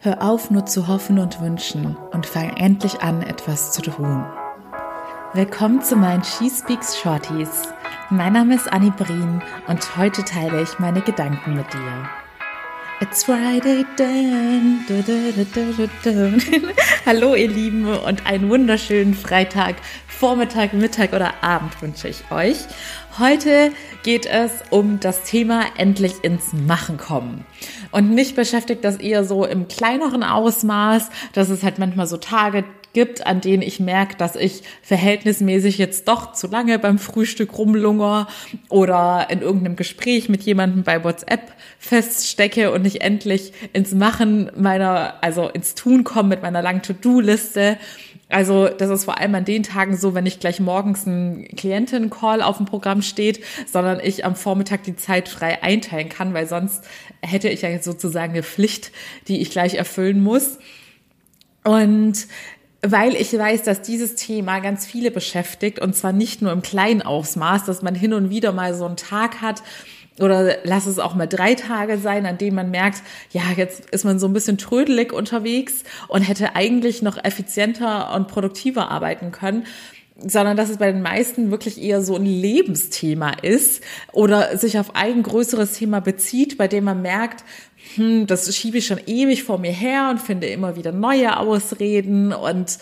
[0.00, 4.24] Hör auf, nur zu hoffen und wünschen und fang endlich an, etwas zu tun.
[5.32, 7.64] Willkommen zu meinen She Speaks Shorties.
[8.08, 12.08] Mein Name ist Annie Brien und heute teile ich meine Gedanken mit dir.
[13.00, 14.84] It's Friday then.
[14.88, 15.32] Du, du,
[16.02, 16.42] du,
[17.06, 19.76] Hallo ihr Lieben und einen wunderschönen Freitag,
[20.08, 22.56] Vormittag, Mittag oder Abend wünsche ich euch.
[23.20, 23.70] Heute
[24.02, 27.44] geht es um das Thema endlich ins Machen kommen.
[27.92, 32.64] Und mich beschäftigt das eher so im kleineren Ausmaß, dass es halt manchmal so Tage
[32.98, 38.26] gibt, an denen ich merke, dass ich verhältnismäßig jetzt doch zu lange beim Frühstück rumlunger
[38.68, 45.14] oder in irgendeinem Gespräch mit jemandem bei WhatsApp feststecke und nicht endlich ins Machen meiner,
[45.20, 47.78] also ins Tun komme mit meiner langen To-Do-Liste
[48.30, 52.42] also das ist vor allem an den Tagen so, wenn nicht gleich morgens ein Klientin-Call
[52.42, 56.84] auf dem Programm steht, sondern ich am Vormittag die Zeit frei einteilen kann, weil sonst
[57.22, 58.92] hätte ich ja sozusagen eine Pflicht,
[59.28, 60.58] die ich gleich erfüllen muss.
[61.64, 62.26] Und
[62.82, 67.02] weil ich weiß, dass dieses Thema ganz viele beschäftigt und zwar nicht nur im kleinen
[67.02, 69.62] Ausmaß, dass man hin und wieder mal so einen Tag hat,
[70.20, 74.04] oder lass es auch mal drei Tage sein, an denen man merkt, ja, jetzt ist
[74.04, 79.64] man so ein bisschen trödelig unterwegs und hätte eigentlich noch effizienter und produktiver arbeiten können
[80.26, 84.96] sondern dass es bei den meisten wirklich eher so ein Lebensthema ist oder sich auf
[84.96, 87.44] ein größeres Thema bezieht, bei dem man merkt,
[87.94, 92.32] hm, das schiebe ich schon ewig vor mir her und finde immer wieder neue Ausreden
[92.32, 92.78] und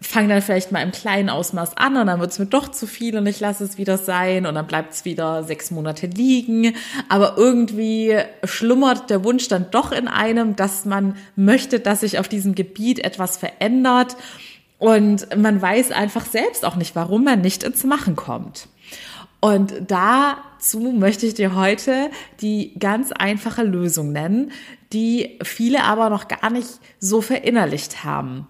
[0.00, 2.86] fange dann vielleicht mal im kleinen Ausmaß an und dann wird es mir doch zu
[2.86, 6.74] viel und ich lasse es wieder sein und dann bleibt es wieder sechs Monate liegen.
[7.08, 12.28] Aber irgendwie schlummert der Wunsch dann doch in einem, dass man möchte, dass sich auf
[12.28, 14.16] diesem Gebiet etwas verändert
[14.78, 18.68] und man weiß einfach selbst auch nicht, warum man nicht ins Machen kommt.
[19.40, 24.52] Und dazu möchte ich dir heute die ganz einfache Lösung nennen,
[24.92, 26.68] die viele aber noch gar nicht
[26.98, 28.48] so verinnerlicht haben.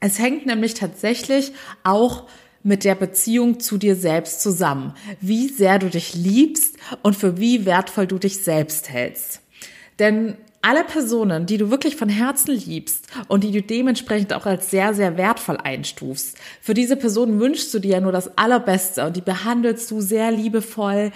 [0.00, 2.24] Es hängt nämlich tatsächlich auch
[2.62, 7.64] mit der Beziehung zu dir selbst zusammen, wie sehr du dich liebst und für wie
[7.64, 9.40] wertvoll du dich selbst hältst.
[9.98, 14.70] Denn alle Personen, die du wirklich von Herzen liebst und die du dementsprechend auch als
[14.70, 19.16] sehr, sehr wertvoll einstufst, für diese Personen wünschst du dir ja nur das Allerbeste und
[19.16, 21.12] die behandelst du sehr liebevoll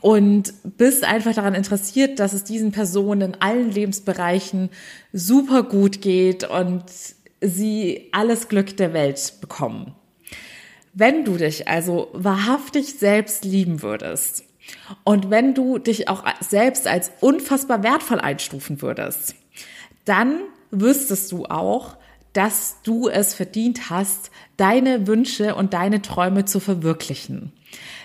[0.00, 4.70] und bist einfach daran interessiert, dass es diesen Personen in allen Lebensbereichen
[5.12, 6.84] super gut geht und
[7.40, 9.94] sie alles Glück der Welt bekommen.
[10.92, 14.44] Wenn du dich also wahrhaftig selbst lieben würdest
[15.04, 19.34] und wenn du dich auch selbst als unfassbar wertvoll einstufen würdest,
[20.04, 21.96] dann wüsstest du auch,
[22.32, 27.52] dass du es verdient hast, deine Wünsche und deine Träume zu verwirklichen.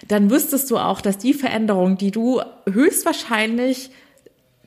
[0.07, 3.89] Dann wüsstest du auch, dass die Veränderung, die du höchstwahrscheinlich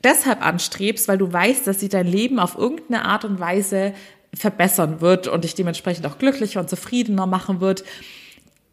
[0.03, 3.95] deshalb anstrebst, weil du weißt, dass sie dein Leben auf irgendeine Art und Weise
[4.35, 7.85] verbessern wird und dich dementsprechend auch glücklicher und zufriedener machen wird,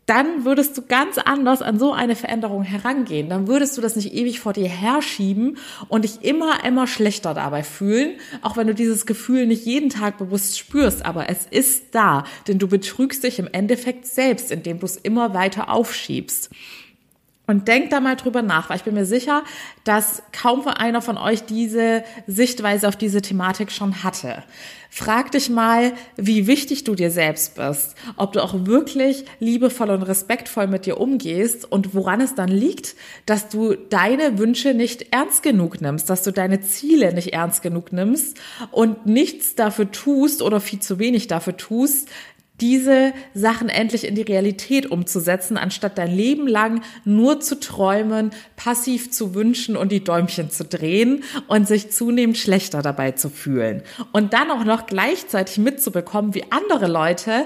[0.10, 3.30] dann würdest du ganz anders an so eine Veränderung herangehen.
[3.30, 7.62] Dann würdest du das nicht ewig vor dir herschieben und dich immer, immer schlechter dabei
[7.62, 12.24] fühlen, auch wenn du dieses Gefühl nicht jeden Tag bewusst spürst, aber es ist da,
[12.48, 16.50] denn du betrügst dich im Endeffekt selbst, indem du es immer weiter aufschiebst.
[17.50, 19.44] Und denkt da mal drüber nach, weil ich bin mir sicher,
[19.84, 24.44] dass kaum einer von euch diese Sichtweise auf diese Thematik schon hatte.
[24.92, 30.04] Frag dich mal, wie wichtig du dir selbst bist, ob du auch wirklich liebevoll und
[30.04, 32.96] respektvoll mit dir umgehst und woran es dann liegt,
[33.26, 37.92] dass du deine Wünsche nicht ernst genug nimmst, dass du deine Ziele nicht ernst genug
[37.92, 38.40] nimmst
[38.70, 42.10] und nichts dafür tust oder viel zu wenig dafür tust,
[42.62, 49.12] diese Sachen endlich in die Realität umzusetzen, anstatt dein Leben lang nur zu träumen, passiv
[49.12, 53.84] zu wünschen und die Däumchen zu drehen und sich zunehmend schlechter dabei zu fühlen.
[54.12, 57.46] Und dann auch noch gleichzeitig mitzubekommen, wie andere Leute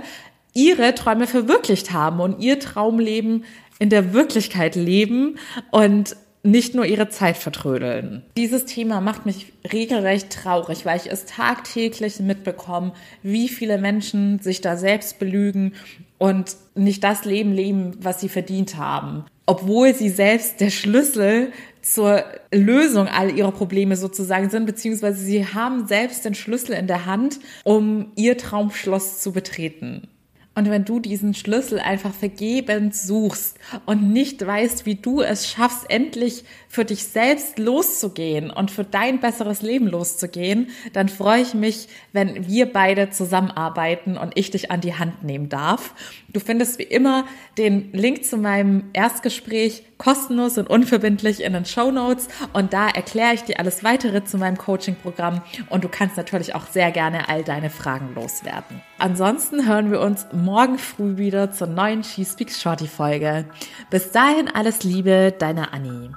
[0.53, 3.45] ihre Träume verwirklicht haben und ihr Traumleben
[3.79, 5.37] in der Wirklichkeit leben
[5.71, 8.21] und nicht nur ihre Zeit vertrödeln.
[8.35, 12.91] Dieses Thema macht mich regelrecht traurig, weil ich es tagtäglich mitbekomme,
[13.23, 15.73] wie viele Menschen sich da selbst belügen
[16.17, 19.25] und nicht das Leben leben, was sie verdient haben.
[19.45, 21.51] Obwohl sie selbst der Schlüssel
[21.81, 27.05] zur Lösung all ihrer Probleme sozusagen sind, beziehungsweise sie haben selbst den Schlüssel in der
[27.05, 30.07] Hand, um ihr Traumschloss zu betreten.
[30.55, 33.57] Und wenn du diesen Schlüssel einfach vergebend suchst
[33.87, 39.19] und nicht weißt, wie du es schaffst, endlich für dich selbst loszugehen und für dein
[39.19, 44.81] besseres Leben loszugehen, dann freue ich mich, wenn wir beide zusammenarbeiten und ich dich an
[44.81, 45.95] die Hand nehmen darf.
[46.33, 47.25] Du findest wie immer
[47.59, 53.35] den Link zu meinem Erstgespräch kostenlos und unverbindlich in den Show Notes und da erkläre
[53.35, 57.43] ich dir alles weitere zu meinem Coaching-Programm und du kannst natürlich auch sehr gerne all
[57.43, 58.81] deine Fragen loswerden.
[58.97, 63.45] Ansonsten hören wir uns morgen früh wieder zur neuen She Speaks Shorty Folge.
[63.91, 66.11] Bis dahin alles Liebe, deine Annie.